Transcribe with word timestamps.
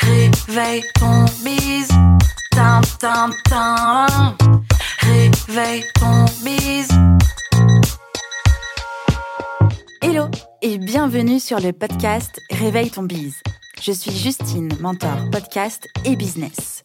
Réveille 0.00 0.84
ton 0.94 1.24
bise. 1.44 1.88
Tin, 2.50 2.80
tin, 2.98 3.30
tin. 3.48 4.06
Réveille 5.00 5.84
ton 5.94 6.24
bise. 6.44 6.88
Hello 10.02 10.26
et 10.62 10.78
bienvenue 10.78 11.40
sur 11.40 11.58
le 11.60 11.72
podcast 11.72 12.40
Réveille 12.50 12.90
ton 12.90 13.02
bise. 13.02 13.42
Je 13.80 13.92
suis 13.92 14.12
Justine, 14.12 14.70
mentor 14.80 15.16
podcast 15.32 15.88
et 16.04 16.16
business. 16.16 16.84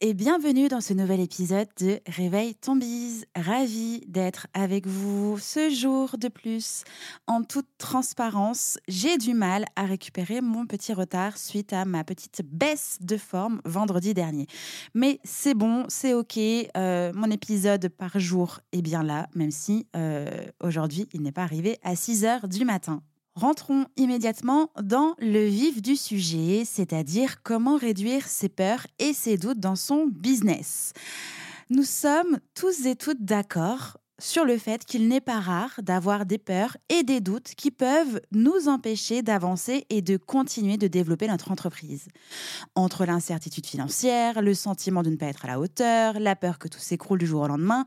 et 0.00 0.14
bienvenue 0.14 0.68
dans 0.68 0.80
ce 0.80 0.92
nouvel 0.92 1.18
épisode 1.18 1.66
de 1.80 1.98
Réveil 2.06 2.54
ton 2.54 2.76
bise. 2.76 3.26
Ravi 3.34 4.00
d'être 4.06 4.46
avec 4.54 4.86
vous 4.86 5.38
ce 5.40 5.70
jour 5.70 6.16
de 6.16 6.28
plus. 6.28 6.84
En 7.26 7.42
toute 7.42 7.66
transparence, 7.78 8.78
j'ai 8.86 9.18
du 9.18 9.34
mal 9.34 9.64
à 9.74 9.86
récupérer 9.86 10.40
mon 10.40 10.66
petit 10.66 10.92
retard 10.92 11.36
suite 11.36 11.72
à 11.72 11.84
ma 11.84 12.04
petite 12.04 12.42
baisse 12.44 12.98
de 13.00 13.16
forme 13.16 13.60
vendredi 13.64 14.14
dernier. 14.14 14.46
Mais 14.94 15.18
c'est 15.24 15.54
bon, 15.54 15.84
c'est 15.88 16.14
ok. 16.14 16.38
Euh, 16.38 17.12
mon 17.14 17.30
épisode 17.30 17.88
par 17.88 18.20
jour 18.20 18.60
est 18.70 18.82
bien 18.82 19.02
là, 19.02 19.26
même 19.34 19.50
si 19.50 19.88
euh, 19.96 20.28
aujourd'hui 20.62 21.08
il 21.12 21.22
n'est 21.22 21.32
pas 21.32 21.42
arrivé 21.42 21.76
à 21.82 21.96
6 21.96 22.24
heures 22.24 22.46
du 22.46 22.64
matin. 22.64 23.02
Rentrons 23.38 23.86
immédiatement 23.96 24.72
dans 24.82 25.14
le 25.20 25.44
vif 25.44 25.80
du 25.80 25.94
sujet, 25.94 26.64
c'est-à-dire 26.64 27.40
comment 27.44 27.76
réduire 27.76 28.26
ses 28.26 28.48
peurs 28.48 28.84
et 28.98 29.12
ses 29.12 29.36
doutes 29.36 29.60
dans 29.60 29.76
son 29.76 30.08
business. 30.08 30.92
Nous 31.70 31.84
sommes 31.84 32.40
tous 32.56 32.84
et 32.86 32.96
toutes 32.96 33.24
d'accord 33.24 33.98
sur 34.18 34.44
le 34.44 34.58
fait 34.58 34.84
qu'il 34.84 35.06
n'est 35.06 35.20
pas 35.20 35.38
rare 35.38 35.78
d'avoir 35.84 36.26
des 36.26 36.38
peurs 36.38 36.76
et 36.88 37.04
des 37.04 37.20
doutes 37.20 37.54
qui 37.56 37.70
peuvent 37.70 38.20
nous 38.32 38.66
empêcher 38.66 39.22
d'avancer 39.22 39.86
et 39.88 40.02
de 40.02 40.16
continuer 40.16 40.76
de 40.76 40.88
développer 40.88 41.28
notre 41.28 41.52
entreprise. 41.52 42.08
Entre 42.74 43.04
l'incertitude 43.04 43.66
financière, 43.66 44.42
le 44.42 44.52
sentiment 44.52 45.04
de 45.04 45.10
ne 45.10 45.16
pas 45.16 45.26
être 45.26 45.44
à 45.44 45.48
la 45.48 45.60
hauteur, 45.60 46.18
la 46.18 46.34
peur 46.34 46.58
que 46.58 46.66
tout 46.66 46.80
s'écroule 46.80 47.20
du 47.20 47.26
jour 47.28 47.42
au 47.42 47.46
lendemain 47.46 47.84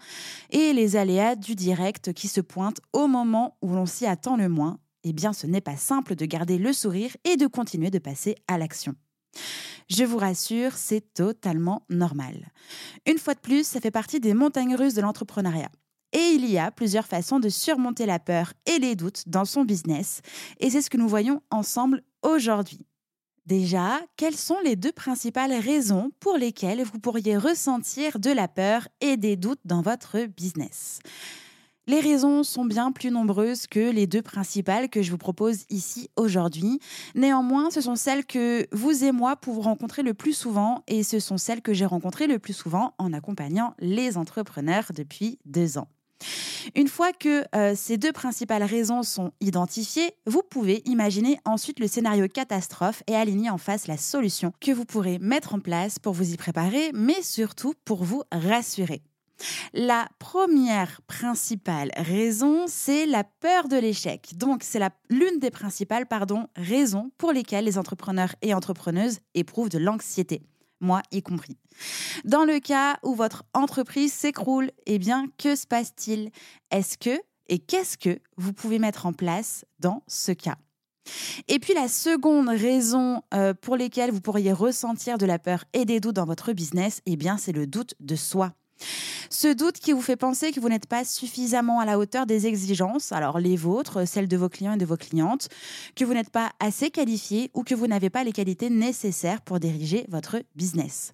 et 0.50 0.72
les 0.72 0.96
aléas 0.96 1.36
du 1.36 1.56
direct 1.56 2.14
qui 2.14 2.30
se 2.30 2.40
pointent 2.40 2.80
au 2.94 3.08
moment 3.08 3.58
où 3.62 3.74
l'on 3.74 3.86
s'y 3.86 4.06
attend 4.06 4.38
le 4.38 4.48
moins, 4.48 4.80
eh 5.04 5.14
bien 5.14 5.34
ce 5.34 5.48
n'est 5.48 5.62
pas 5.62 5.78
simple 5.78 6.16
de 6.16 6.26
garder 6.26 6.58
le 6.58 6.74
sourire 6.74 7.16
et 7.24 7.38
de 7.38 7.48
continuer 7.48 7.90
de 7.90 8.00
passer 8.00 8.36
à 8.48 8.58
l'action. 8.58 8.96
Je 9.90 10.04
vous 10.04 10.18
rassure, 10.18 10.74
c'est 10.78 11.14
totalement 11.14 11.86
normal. 11.90 12.52
Une 13.06 13.18
fois 13.18 13.34
de 13.34 13.40
plus, 13.40 13.66
ça 13.66 13.82
fait 13.82 13.92
partie 13.92 14.20
des 14.20 14.34
montagnes 14.34 14.76
russes 14.76 14.94
de 14.94 15.02
l'entrepreneuriat. 15.02 15.72
Et 16.14 16.32
il 16.36 16.50
y 16.50 16.58
a 16.58 16.72
plusieurs 16.72 17.08
façons 17.08 17.40
de 17.40 17.50
surmonter 17.50 18.06
la 18.06 18.20
peur 18.20 18.54
et 18.66 18.80
les 18.80 18.96
doutes 18.96 19.24
dans 19.28 19.46
son 19.46 19.64
business, 19.64 20.22
et 20.60 20.70
c'est 20.70 20.82
ce 20.82 20.90
que 20.90 20.98
nous 20.98 21.08
voyons 21.08 21.42
ensemble 21.52 22.04
aujourd'hui. 22.22 22.86
Déjà, 23.46 24.00
quelles 24.18 24.36
sont 24.36 24.60
les 24.64 24.76
deux 24.76 24.92
principales 24.92 25.54
raisons 25.54 26.12
pour 26.20 26.38
lesquelles 26.38 26.84
vous 26.84 27.00
pourriez 27.00 27.38
ressentir 27.38 28.20
de 28.20 28.30
la 28.30 28.48
peur 28.48 28.88
et 29.00 29.18
des 29.18 29.36
doutes 29.36 29.62
dans 29.66 29.82
votre 29.82 30.26
business? 30.26 31.00
Les 31.88 32.00
raisons 32.00 32.44
sont 32.44 32.66
bien 32.66 32.92
plus 32.92 33.12
nombreuses 33.12 33.68
que 33.68 33.92
les 33.92 34.08
deux 34.08 34.22
principales 34.22 34.90
que 34.90 35.02
je 35.02 35.12
vous 35.12 35.18
propose 35.18 35.66
ici 35.70 36.10
aujourd'hui. 36.16 36.80
Néanmoins, 37.16 37.70
ce 37.72 37.82
sont 37.82 37.96
celles 37.96 38.26
que 38.26 38.68
vous 38.72 39.04
et 39.04 39.12
moi 39.12 39.36
pouvons 39.36 39.62
rencontrer 39.62 40.04
le 40.04 40.14
plus 40.14 40.34
souvent 40.34 40.84
et 40.88 41.04
ce 41.04 41.20
sont 41.20 41.38
celles 41.38 41.62
que 41.62 41.74
j'ai 41.74 41.86
rencontrées 41.86 42.28
le 42.28 42.40
plus 42.40 42.54
souvent 42.54 42.94
en 42.98 43.14
accompagnant 43.14 43.74
les 43.80 44.18
entrepreneurs 44.18 44.92
depuis 44.96 45.40
deux 45.46 45.78
ans. 45.78 45.88
Une 46.76 46.88
fois 46.88 47.12
que 47.14 47.44
euh, 47.56 47.74
ces 47.76 47.98
deux 47.98 48.12
principales 48.12 48.64
raisons 48.64 49.02
sont 49.02 49.32
identifiées, 49.42 50.14
vous 50.28 50.44
pouvez 50.48 50.84
imaginer 50.86 51.40
ensuite 51.46 51.80
le 51.80 51.88
scénario 51.88 52.28
catastrophe 52.28 53.02
et 53.08 53.16
aligner 53.16 53.50
en 53.50 53.58
face 53.58 53.88
la 53.88 53.98
solution 53.98 54.54
que 54.60 54.72
vous 54.72 54.86
pourrez 54.86 55.18
mettre 55.20 55.56
en 55.56 55.60
place 55.60 55.98
pour 55.98 56.14
vous 56.14 56.32
y 56.32 56.38
préparer, 56.38 56.92
mais 56.94 57.22
surtout 57.24 57.74
pour 57.86 58.04
vous 58.04 58.22
rassurer. 58.32 59.02
La 59.74 60.08
première 60.20 61.02
principale 61.08 61.92
raison, 61.96 62.66
c'est 62.68 63.06
la 63.06 63.24
peur 63.24 63.68
de 63.68 63.78
l'échec. 63.78 64.32
Donc, 64.36 64.64
c'est 64.64 64.82
l'une 65.10 65.40
des 65.40 65.52
principales 65.52 66.08
raisons 66.56 67.12
pour 67.18 67.32
lesquelles 67.32 67.66
les 67.66 67.78
entrepreneurs 67.78 68.36
et 68.42 68.54
entrepreneuses 68.54 69.20
éprouvent 69.34 69.70
de 69.70 69.78
l'anxiété 69.78 70.42
moi 70.82 71.04
y 71.12 71.22
compris. 71.22 71.58
Dans 72.26 72.44
le 72.44 72.60
cas 72.60 72.98
où 73.04 73.14
votre 73.16 73.44
entreprise 73.54 74.12
s'écroule, 74.12 74.72
eh 74.88 75.00
bien, 75.00 75.28
que 75.38 75.56
se 75.56 75.68
passe-t-il? 75.68 76.32
Est-ce 76.72 76.98
que 76.98 77.22
et 77.48 77.60
qu'est-ce 77.60 77.98
que 77.98 78.20
vous 78.38 78.54
pouvez 78.54 78.80
mettre 78.80 79.06
en 79.06 79.14
place 79.14 79.66
dans 79.80 80.04
ce 80.08 80.32
cas? 80.32 80.58
Et 81.48 81.60
puis 81.60 81.74
la 81.74 81.88
seconde 81.88 82.50
raison 82.50 83.24
euh, 83.34 83.54
pour 83.54 83.76
laquelle 83.76 84.12
vous 84.12 84.22
pourriez 84.22 84.54
ressentir 84.54 85.18
de 85.18 85.26
la 85.26 85.40
peur 85.40 85.66
et 85.74 85.86
des 85.86 86.00
doutes 86.00 86.16
dans 86.16 86.26
votre 86.26 86.54
business, 86.54 87.02
eh 87.06 87.16
bien 87.16 87.38
c'est 87.38 87.52
le 87.52 87.68
doute 87.68 87.96
de 88.00 88.16
soi. 88.16 88.54
Ce 89.30 89.48
doute 89.48 89.80
qui 89.80 89.92
vous 89.92 90.02
fait 90.02 90.16
penser 90.16 90.52
que 90.52 90.60
vous 90.60 90.70
n'êtes 90.70 90.88
pas 90.88 91.06
suffisamment 91.06 91.80
à 91.80 91.86
la 91.86 91.98
hauteur 91.98 92.26
des 92.26 92.48
exigences, 92.48 93.12
alors 93.12 93.40
les 93.40 93.56
vôtres, 93.56 94.08
celles 94.08 94.28
de 94.28 94.38
vos 94.38 94.50
clients 94.50 94.74
et 94.74 94.78
de 94.78 94.86
vos 94.86 94.98
clientes, 94.98 95.50
que 95.96 96.06
vous 96.06 96.14
n'êtes 96.14 96.30
pas 96.30 96.52
assez 96.60 96.90
qualifié 96.90 97.52
ou 97.54 97.64
que 97.64 97.76
vous 97.76 97.88
n'avez 97.88 98.10
pas 98.10 98.24
les 98.24 98.34
qualités 98.34 98.70
nécessaires 98.70 99.42
pour 99.42 99.60
diriger 99.60 100.06
votre 100.10 100.42
business. 100.56 101.14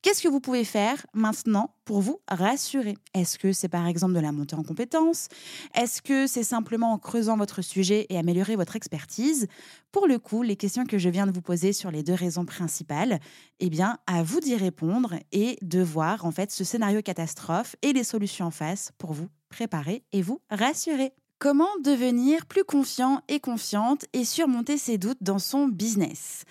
Qu'est-ce 0.00 0.22
que 0.22 0.28
vous 0.28 0.40
pouvez 0.40 0.64
faire 0.64 1.04
maintenant 1.12 1.74
pour 1.84 2.00
vous 2.00 2.20
rassurer? 2.28 2.96
Est-ce 3.14 3.36
que 3.36 3.52
c'est 3.52 3.68
par 3.68 3.86
exemple 3.88 4.14
de 4.14 4.20
la 4.20 4.30
montée 4.30 4.54
en 4.54 4.62
compétences? 4.62 5.26
Est-ce 5.74 6.02
que 6.02 6.28
c'est 6.28 6.44
simplement 6.44 6.92
en 6.92 6.98
creusant 6.98 7.36
votre 7.36 7.62
sujet 7.62 8.06
et 8.08 8.16
améliorer 8.16 8.54
votre 8.54 8.76
expertise? 8.76 9.48
Pour 9.90 10.06
le 10.06 10.20
coup, 10.20 10.42
les 10.42 10.54
questions 10.54 10.84
que 10.84 10.98
je 10.98 11.08
viens 11.08 11.26
de 11.26 11.32
vous 11.32 11.42
poser 11.42 11.72
sur 11.72 11.90
les 11.90 12.04
deux 12.04 12.14
raisons 12.14 12.44
principales, 12.44 13.18
eh 13.58 13.70
bien, 13.70 13.98
à 14.06 14.22
vous 14.22 14.38
d'y 14.38 14.54
répondre 14.54 15.14
et 15.32 15.58
de 15.62 15.82
voir 15.82 16.24
en 16.24 16.30
fait 16.30 16.52
ce 16.52 16.62
scénario 16.62 17.02
catastrophe 17.02 17.74
et 17.82 17.92
les 17.92 18.04
solutions 18.04 18.46
en 18.46 18.50
face 18.52 18.92
pour 18.98 19.12
vous 19.12 19.28
préparer 19.48 20.04
et 20.12 20.22
vous 20.22 20.40
rassurer. 20.48 21.12
Comment 21.40 21.68
devenir 21.84 22.46
plus 22.46 22.64
confiant 22.64 23.20
et 23.28 23.38
confiante 23.40 24.04
et 24.12 24.24
surmonter 24.24 24.76
ses 24.76 24.98
doutes 24.98 25.22
dans 25.22 25.38
son 25.38 25.68
business? 25.68 26.44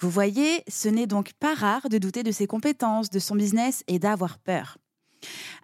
Vous 0.00 0.08
voyez, 0.08 0.64
ce 0.66 0.88
n'est 0.88 1.06
donc 1.06 1.32
pas 1.34 1.54
rare 1.54 1.90
de 1.90 1.98
douter 1.98 2.22
de 2.22 2.32
ses 2.32 2.46
compétences, 2.46 3.10
de 3.10 3.18
son 3.18 3.36
business 3.36 3.84
et 3.86 3.98
d'avoir 3.98 4.38
peur. 4.38 4.78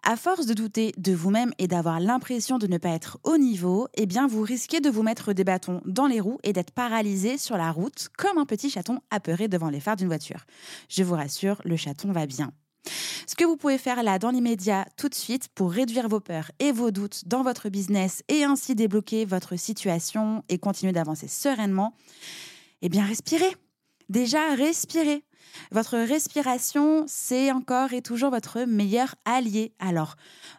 À 0.03 0.15
force 0.17 0.45
de 0.45 0.53
douter 0.53 0.93
de 0.99 1.15
vous-même 1.15 1.53
et 1.57 1.67
d'avoir 1.67 2.01
l'impression 2.01 2.59
de 2.59 2.67
ne 2.67 2.77
pas 2.77 2.91
être 2.91 3.19
au 3.25 3.39
niveau, 3.39 3.89
eh 3.95 4.05
bien 4.05 4.27
vous 4.27 4.43
risquez 4.43 4.81
de 4.81 4.91
vous 4.91 5.03
mettre 5.03 5.33
des 5.33 5.43
bâtons 5.43 5.81
dans 5.87 6.07
les 6.07 6.21
roues 6.21 6.39
et 6.43 6.53
d'être 6.53 6.71
paralysé 6.71 7.39
sur 7.39 7.57
la 7.57 7.73
route 7.73 8.09
comme 8.19 8.37
un 8.37 8.45
petit 8.45 8.69
chaton 8.69 9.01
apeuré 9.11 9.49
devant 9.49 9.71
les 9.71 9.81
phares 9.81 9.97
d'une 9.97 10.09
voiture. 10.09 10.45
Je 10.91 11.03
vous 11.03 11.15
rassure, 11.15 11.63
le 11.65 11.77
chaton 11.77 12.13
va 12.13 12.27
bien. 12.27 12.53
Ce 13.27 13.35
que 13.35 13.45
vous 13.45 13.57
pouvez 13.57 13.79
faire 13.79 14.03
là 14.03 14.19
dans 14.19 14.31
l'immédiat 14.31 14.87
tout 14.99 15.09
de 15.09 15.15
suite 15.15 15.49
pour 15.55 15.73
réduire 15.73 16.09
vos 16.09 16.21
peurs 16.21 16.51
et 16.59 16.73
vos 16.73 16.91
doutes 16.91 17.27
dans 17.27 17.43
votre 17.43 17.71
business 17.71 18.23
et 18.29 18.45
ainsi 18.45 18.75
débloquer 18.75 19.25
votre 19.25 19.57
situation 19.57 20.45
et 20.51 20.59
continuer 20.59 20.93
d'avancer 20.93 21.27
sereinement, 21.27 21.95
eh 22.83 22.91
bien 22.91 23.05
respirez. 23.05 23.57
Déjà, 24.09 24.55
respirez. 24.55 25.25
Votre 25.73 25.99
respiration, 25.99 27.05
c'est 27.09 27.51
encore 27.51 27.93
et 27.93 28.03
toujours 28.03 28.31
votre 28.31 28.63
meilleur 28.63 29.15
allié. 29.25 29.73
Alors, 29.79 30.17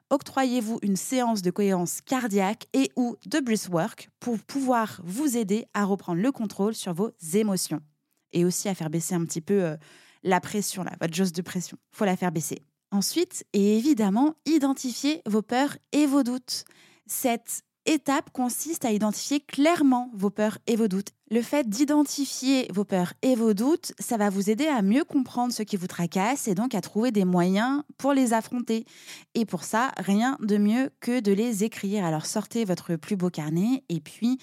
octroyez-vous 0.09 0.79
une 0.81 0.95
séance 0.95 1.41
de 1.41 1.51
cohérence 1.51 2.01
cardiaque 2.01 2.67
et 2.73 2.91
ou 2.95 3.15
de 3.25 3.39
breathwork 3.39 4.09
pour 4.19 4.39
pouvoir 4.39 5.01
vous 5.03 5.37
aider 5.37 5.65
à 5.73 5.85
reprendre 5.85 6.21
le 6.21 6.31
contrôle 6.31 6.75
sur 6.75 6.93
vos 6.93 7.11
émotions 7.33 7.81
et 8.33 8.43
aussi 8.43 8.69
à 8.69 8.75
faire 8.75 8.89
baisser 8.89 9.15
un 9.15 9.25
petit 9.25 9.41
peu 9.41 9.63
euh, 9.63 9.77
la 10.23 10.41
pression, 10.41 10.83
là, 10.83 10.91
votre 10.99 11.13
jauge 11.13 11.31
de 11.31 11.41
pression. 11.41 11.77
faut 11.91 12.05
la 12.05 12.17
faire 12.17 12.31
baisser. 12.31 12.61
Ensuite, 12.91 13.45
et 13.53 13.77
évidemment, 13.77 14.35
identifiez 14.45 15.21
vos 15.25 15.41
peurs 15.41 15.77
et 15.91 16.05
vos 16.05 16.23
doutes. 16.23 16.63
Cette 17.05 17.63
étape 17.87 18.29
consiste 18.31 18.85
à 18.85 18.91
identifier 18.91 19.39
clairement 19.39 20.11
vos 20.13 20.29
peurs 20.29 20.57
et 20.67 20.75
vos 20.75 20.87
doutes. 20.87 21.09
Le 21.31 21.41
fait 21.41 21.67
d'identifier 21.67 22.67
vos 22.71 22.85
peurs 22.85 23.13
et 23.21 23.35
vos 23.35 23.53
doutes, 23.53 23.93
ça 23.99 24.17
va 24.17 24.29
vous 24.29 24.49
aider 24.49 24.67
à 24.67 24.81
mieux 24.81 25.03
comprendre 25.03 25.51
ce 25.51 25.63
qui 25.63 25.77
vous 25.77 25.87
tracasse 25.87 26.47
et 26.47 26.55
donc 26.55 26.75
à 26.75 26.81
trouver 26.81 27.11
des 27.11 27.25
moyens 27.25 27.83
pour 27.97 28.13
les 28.13 28.33
affronter. 28.33 28.85
Et 29.33 29.45
pour 29.45 29.63
ça, 29.63 29.91
rien 29.97 30.37
de 30.41 30.57
mieux 30.57 30.91
que 30.99 31.19
de 31.19 31.31
les 31.31 31.63
écrire. 31.63 32.05
Alors 32.05 32.25
sortez 32.25 32.65
votre 32.65 32.95
plus 32.95 33.15
beau 33.15 33.29
carnet 33.29 33.83
et 33.89 33.99
puis 33.99 34.37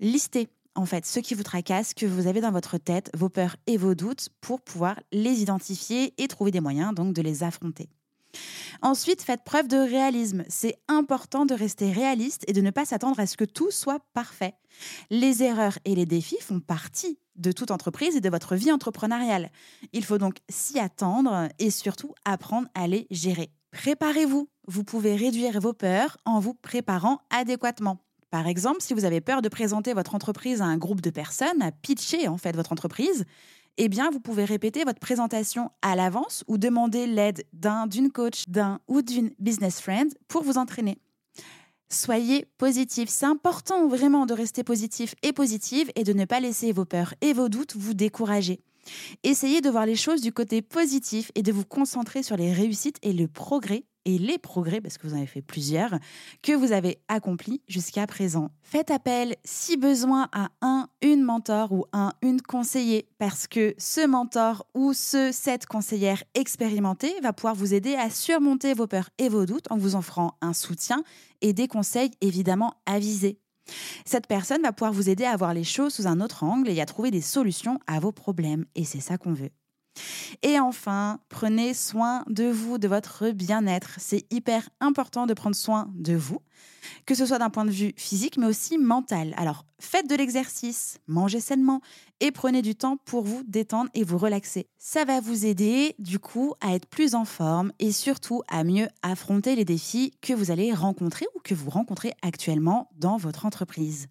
listez 0.00 0.48
en 0.76 0.86
fait, 0.86 1.06
ce 1.06 1.20
qui 1.20 1.34
vous 1.34 1.44
tracasse, 1.44 1.94
que 1.94 2.06
vous 2.06 2.26
avez 2.26 2.40
dans 2.40 2.50
votre 2.50 2.78
tête, 2.78 3.10
vos 3.14 3.28
peurs 3.28 3.56
et 3.66 3.76
vos 3.76 3.94
doutes, 3.94 4.30
pour 4.40 4.60
pouvoir 4.60 4.98
les 5.12 5.40
identifier 5.40 6.14
et 6.18 6.26
trouver 6.26 6.50
des 6.50 6.60
moyens 6.60 6.94
donc 6.94 7.14
de 7.14 7.22
les 7.22 7.44
affronter. 7.44 7.88
Ensuite, 8.82 9.22
faites 9.22 9.44
preuve 9.44 9.68
de 9.68 9.76
réalisme. 9.76 10.44
C'est 10.48 10.76
important 10.88 11.46
de 11.46 11.54
rester 11.54 11.90
réaliste 11.90 12.44
et 12.46 12.52
de 12.52 12.60
ne 12.60 12.70
pas 12.70 12.84
s'attendre 12.84 13.20
à 13.20 13.26
ce 13.26 13.36
que 13.36 13.44
tout 13.44 13.70
soit 13.70 14.00
parfait. 14.12 14.54
Les 15.10 15.42
erreurs 15.42 15.78
et 15.84 15.94
les 15.94 16.06
défis 16.06 16.40
font 16.40 16.60
partie 16.60 17.18
de 17.36 17.52
toute 17.52 17.70
entreprise 17.70 18.16
et 18.16 18.20
de 18.20 18.30
votre 18.30 18.54
vie 18.54 18.72
entrepreneuriale. 18.72 19.50
Il 19.92 20.04
faut 20.04 20.18
donc 20.18 20.36
s'y 20.48 20.78
attendre 20.78 21.48
et 21.58 21.70
surtout 21.70 22.14
apprendre 22.24 22.68
à 22.74 22.86
les 22.86 23.06
gérer. 23.10 23.50
Préparez-vous. 23.72 24.48
Vous 24.66 24.84
pouvez 24.84 25.16
réduire 25.16 25.60
vos 25.60 25.72
peurs 25.72 26.16
en 26.24 26.38
vous 26.38 26.54
préparant 26.54 27.18
adéquatement. 27.30 27.98
Par 28.34 28.48
exemple, 28.48 28.80
si 28.80 28.94
vous 28.94 29.04
avez 29.04 29.20
peur 29.20 29.42
de 29.42 29.48
présenter 29.48 29.92
votre 29.92 30.16
entreprise 30.16 30.60
à 30.60 30.64
un 30.64 30.76
groupe 30.76 31.00
de 31.00 31.10
personnes, 31.10 31.62
à 31.62 31.70
pitcher 31.70 32.26
en 32.26 32.36
fait 32.36 32.56
votre 32.56 32.72
entreprise, 32.72 33.26
eh 33.76 33.88
bien, 33.88 34.10
vous 34.10 34.18
pouvez 34.18 34.44
répéter 34.44 34.82
votre 34.82 34.98
présentation 34.98 35.70
à 35.82 35.94
l'avance 35.94 36.42
ou 36.48 36.58
demander 36.58 37.06
l'aide 37.06 37.44
d'un, 37.52 37.86
d'une 37.86 38.10
coach, 38.10 38.48
d'un 38.48 38.80
ou 38.88 39.02
d'une 39.02 39.30
business 39.38 39.80
friend 39.80 40.12
pour 40.26 40.42
vous 40.42 40.58
entraîner. 40.58 40.98
Soyez 41.88 42.48
positif. 42.58 43.08
C'est 43.08 43.24
important 43.24 43.86
vraiment 43.86 44.26
de 44.26 44.34
rester 44.34 44.64
positif 44.64 45.14
et 45.22 45.32
positive 45.32 45.92
et 45.94 46.02
de 46.02 46.12
ne 46.12 46.24
pas 46.24 46.40
laisser 46.40 46.72
vos 46.72 46.84
peurs 46.84 47.14
et 47.20 47.34
vos 47.34 47.48
doutes 47.48 47.76
vous 47.76 47.94
décourager. 47.94 48.58
Essayez 49.22 49.60
de 49.60 49.70
voir 49.70 49.86
les 49.86 49.96
choses 49.96 50.20
du 50.20 50.32
côté 50.32 50.62
positif 50.62 51.30
et 51.34 51.42
de 51.42 51.52
vous 51.52 51.64
concentrer 51.64 52.22
sur 52.22 52.36
les 52.36 52.52
réussites 52.52 52.98
et 53.02 53.12
le 53.12 53.28
progrès 53.28 53.84
et 54.04 54.18
les 54.18 54.38
progrès, 54.38 54.80
parce 54.80 54.98
que 54.98 55.06
vous 55.06 55.14
en 55.14 55.18
avez 55.18 55.26
fait 55.26 55.42
plusieurs, 55.42 55.98
que 56.42 56.52
vous 56.52 56.72
avez 56.72 56.98
accomplis 57.08 57.62
jusqu'à 57.68 58.06
présent. 58.06 58.50
Faites 58.62 58.90
appel, 58.90 59.36
si 59.44 59.76
besoin, 59.76 60.28
à 60.32 60.48
un, 60.60 60.88
une 61.02 61.22
mentor 61.22 61.72
ou 61.72 61.86
un, 61.92 62.12
une 62.22 62.42
conseiller, 62.42 63.08
parce 63.18 63.46
que 63.46 63.74
ce 63.78 64.06
mentor 64.06 64.66
ou 64.74 64.92
ce, 64.92 65.30
cette 65.32 65.66
conseillère 65.66 66.22
expérimentée 66.34 67.14
va 67.22 67.32
pouvoir 67.32 67.54
vous 67.54 67.74
aider 67.74 67.94
à 67.94 68.10
surmonter 68.10 68.74
vos 68.74 68.86
peurs 68.86 69.10
et 69.18 69.28
vos 69.28 69.46
doutes 69.46 69.70
en 69.70 69.78
vous 69.78 69.96
offrant 69.96 70.36
un 70.40 70.52
soutien 70.52 71.02
et 71.40 71.52
des 71.52 71.68
conseils 71.68 72.10
évidemment 72.20 72.74
avisés. 72.86 73.38
Cette 74.04 74.26
personne 74.26 74.62
va 74.62 74.72
pouvoir 74.72 74.92
vous 74.92 75.08
aider 75.08 75.24
à 75.24 75.36
voir 75.36 75.54
les 75.54 75.64
choses 75.64 75.94
sous 75.94 76.06
un 76.06 76.20
autre 76.20 76.44
angle 76.44 76.68
et 76.68 76.80
à 76.80 76.86
trouver 76.86 77.10
des 77.10 77.20
solutions 77.20 77.78
à 77.86 78.00
vos 78.00 78.12
problèmes. 78.12 78.66
Et 78.74 78.84
c'est 78.84 79.00
ça 79.00 79.18
qu'on 79.18 79.32
veut. 79.32 79.50
Et 80.42 80.58
enfin, 80.58 81.20
prenez 81.28 81.74
soin 81.74 82.24
de 82.28 82.44
vous, 82.44 82.78
de 82.78 82.88
votre 82.88 83.30
bien-être. 83.30 83.90
C'est 83.98 84.26
hyper 84.32 84.68
important 84.80 85.26
de 85.26 85.34
prendre 85.34 85.56
soin 85.56 85.90
de 85.94 86.14
vous, 86.14 86.40
que 87.06 87.14
ce 87.14 87.26
soit 87.26 87.38
d'un 87.38 87.50
point 87.50 87.64
de 87.64 87.70
vue 87.70 87.92
physique, 87.96 88.36
mais 88.36 88.46
aussi 88.46 88.78
mental. 88.78 89.34
Alors, 89.36 89.64
faites 89.78 90.08
de 90.08 90.14
l'exercice, 90.14 90.98
mangez 91.06 91.40
sainement 91.40 91.80
et 92.20 92.30
prenez 92.30 92.62
du 92.62 92.74
temps 92.74 92.96
pour 93.04 93.24
vous 93.24 93.42
détendre 93.46 93.90
et 93.94 94.04
vous 94.04 94.18
relaxer. 94.18 94.66
Ça 94.78 95.04
va 95.04 95.20
vous 95.20 95.46
aider, 95.46 95.94
du 95.98 96.18
coup, 96.18 96.54
à 96.60 96.74
être 96.74 96.86
plus 96.86 97.14
en 97.14 97.24
forme 97.24 97.72
et 97.78 97.92
surtout 97.92 98.42
à 98.48 98.64
mieux 98.64 98.88
affronter 99.02 99.56
les 99.56 99.64
défis 99.64 100.12
que 100.20 100.32
vous 100.32 100.50
allez 100.50 100.72
rencontrer 100.72 101.26
ou 101.34 101.40
que 101.40 101.54
vous 101.54 101.70
rencontrez 101.70 102.12
actuellement 102.22 102.88
dans 102.96 103.16
votre 103.16 103.46
entreprise. 103.46 104.08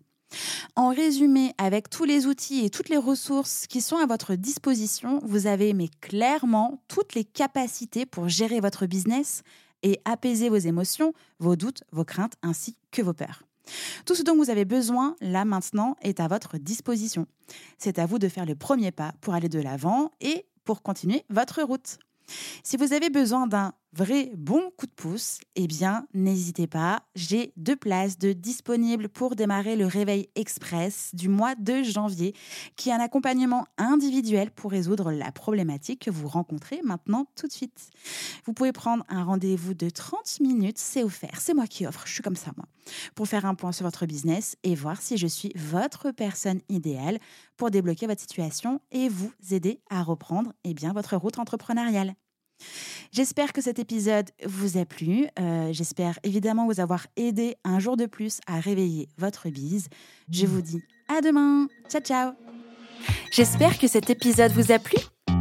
En 0.75 0.89
résumé, 0.89 1.53
avec 1.57 1.89
tous 1.89 2.03
les 2.03 2.25
outils 2.27 2.65
et 2.65 2.69
toutes 2.69 2.89
les 2.89 2.97
ressources 2.97 3.67
qui 3.67 3.81
sont 3.81 3.97
à 3.97 4.05
votre 4.05 4.35
disposition, 4.35 5.19
vous 5.23 5.47
avez 5.47 5.73
mais 5.73 5.89
clairement 6.01 6.81
toutes 6.87 7.15
les 7.15 7.23
capacités 7.23 8.05
pour 8.05 8.29
gérer 8.29 8.59
votre 8.59 8.85
business 8.85 9.43
et 9.83 9.99
apaiser 10.05 10.49
vos 10.49 10.57
émotions, 10.57 11.13
vos 11.39 11.55
doutes, 11.55 11.83
vos 11.91 12.05
craintes 12.05 12.35
ainsi 12.41 12.75
que 12.91 13.01
vos 13.01 13.13
peurs. 13.13 13.43
Tout 14.05 14.15
ce 14.15 14.23
dont 14.23 14.35
vous 14.35 14.49
avez 14.49 14.65
besoin, 14.65 15.15
là 15.21 15.45
maintenant, 15.45 15.95
est 16.01 16.19
à 16.19 16.27
votre 16.27 16.57
disposition. 16.57 17.27
C'est 17.77 17.99
à 17.99 18.05
vous 18.05 18.19
de 18.19 18.27
faire 18.27 18.45
le 18.45 18.55
premier 18.55 18.91
pas 18.91 19.13
pour 19.21 19.33
aller 19.33 19.49
de 19.49 19.59
l'avant 19.59 20.11
et 20.21 20.45
pour 20.65 20.81
continuer 20.81 21.23
votre 21.29 21.61
route. 21.61 21.97
Si 22.63 22.77
vous 22.77 22.93
avez 22.93 23.09
besoin 23.09 23.47
d'un 23.47 23.73
vrai 23.93 24.31
bon 24.35 24.71
coup 24.75 24.87
de 24.87 24.91
pouce, 24.91 25.39
eh 25.55 25.67
bien, 25.67 26.07
n'hésitez 26.13 26.65
pas. 26.65 27.03
J'ai 27.15 27.53
deux 27.57 27.75
places 27.75 28.17
de 28.17 28.33
disponibles 28.33 29.07
pour 29.07 29.35
démarrer 29.35 29.75
le 29.75 29.85
réveil 29.85 30.29
express 30.35 31.11
du 31.13 31.29
mois 31.29 31.53
de 31.55 31.83
janvier, 31.83 32.33
qui 32.75 32.89
est 32.89 32.93
un 32.93 32.99
accompagnement 32.99 33.67
individuel 33.77 34.49
pour 34.49 34.71
résoudre 34.71 35.11
la 35.11 35.31
problématique 35.31 36.05
que 36.05 36.11
vous 36.11 36.27
rencontrez 36.27 36.81
maintenant 36.83 37.27
tout 37.35 37.47
de 37.47 37.51
suite. 37.51 37.91
Vous 38.45 38.53
pouvez 38.53 38.71
prendre 38.71 39.05
un 39.09 39.23
rendez-vous 39.23 39.75
de 39.75 39.89
30 39.89 40.39
minutes, 40.39 40.79
c'est 40.79 41.03
offert, 41.03 41.39
c'est 41.39 41.53
moi 41.53 41.67
qui 41.67 41.85
offre, 41.85 42.03
je 42.07 42.13
suis 42.13 42.23
comme 42.23 42.35
ça 42.35 42.51
moi, 42.57 42.65
pour 43.13 43.27
faire 43.27 43.45
un 43.45 43.53
point 43.53 43.71
sur 43.71 43.85
votre 43.85 44.07
business 44.07 44.57
et 44.63 44.73
voir 44.73 45.01
si 45.01 45.17
je 45.17 45.27
suis 45.27 45.51
votre 45.55 46.11
personne 46.11 46.61
idéale 46.67 47.19
pour 47.57 47.69
débloquer 47.69 48.07
votre 48.07 48.21
situation 48.21 48.81
et 48.91 49.07
vous 49.07 49.31
aider 49.51 49.81
à 49.89 50.01
reprendre 50.01 50.53
eh 50.63 50.73
bien, 50.73 50.93
votre 50.93 51.15
route 51.15 51.37
entrepreneuriale. 51.37 52.15
J'espère 53.11 53.53
que 53.53 53.61
cet 53.61 53.79
épisode 53.79 54.29
vous 54.45 54.77
a 54.77 54.85
plu. 54.85 55.27
Euh, 55.39 55.69
j'espère 55.71 56.19
évidemment 56.23 56.67
vous 56.67 56.79
avoir 56.79 57.07
aidé 57.15 57.55
un 57.63 57.79
jour 57.79 57.97
de 57.97 58.05
plus 58.05 58.39
à 58.47 58.59
réveiller 58.59 59.07
votre 59.17 59.49
bise. 59.49 59.87
Je 60.31 60.45
vous 60.45 60.61
dis 60.61 60.81
à 61.07 61.21
demain. 61.21 61.67
Ciao, 61.89 62.01
ciao. 62.01 62.31
J'espère 63.31 63.77
que 63.77 63.87
cet 63.87 64.09
épisode 64.09 64.51
vous 64.51 64.71
a 64.71 64.79
plu. 64.79 64.97